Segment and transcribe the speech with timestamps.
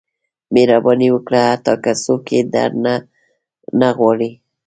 [0.53, 2.95] •مهرباني وکړه، حتی که څوک یې درنه
[3.79, 4.29] نه غواړي.